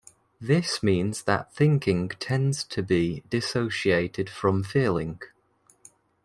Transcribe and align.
This 0.39 0.81
means 0.81 1.21
that 1.25 1.53
thinking 1.53 2.09
tends 2.09 2.63
to 2.63 2.81
be 2.81 3.21
dissociated 3.29 4.31
from 4.31 4.63
feeling. 4.63 5.21